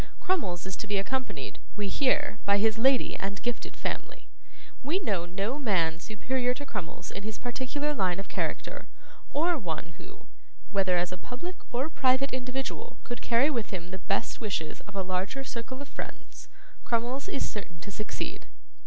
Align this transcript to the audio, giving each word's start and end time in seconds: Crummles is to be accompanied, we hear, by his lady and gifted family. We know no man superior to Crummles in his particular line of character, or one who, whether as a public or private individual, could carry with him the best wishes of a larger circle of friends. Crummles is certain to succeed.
Crummles 0.19 0.65
is 0.65 0.75
to 0.77 0.87
be 0.87 0.97
accompanied, 0.97 1.59
we 1.77 1.87
hear, 1.87 2.39
by 2.43 2.57
his 2.57 2.79
lady 2.79 3.15
and 3.17 3.39
gifted 3.43 3.77
family. 3.77 4.27
We 4.81 4.97
know 4.99 5.27
no 5.27 5.59
man 5.59 5.99
superior 5.99 6.55
to 6.55 6.65
Crummles 6.65 7.11
in 7.11 7.21
his 7.21 7.37
particular 7.37 7.93
line 7.93 8.19
of 8.19 8.27
character, 8.27 8.87
or 9.29 9.59
one 9.59 9.93
who, 9.99 10.25
whether 10.71 10.97
as 10.97 11.11
a 11.11 11.19
public 11.19 11.57
or 11.71 11.87
private 11.87 12.33
individual, 12.33 12.97
could 13.03 13.21
carry 13.21 13.51
with 13.51 13.69
him 13.69 13.91
the 13.91 13.99
best 13.99 14.41
wishes 14.41 14.79
of 14.87 14.95
a 14.95 15.03
larger 15.03 15.43
circle 15.43 15.83
of 15.83 15.87
friends. 15.87 16.47
Crummles 16.83 17.29
is 17.29 17.47
certain 17.47 17.79
to 17.81 17.91
succeed. 17.91 18.47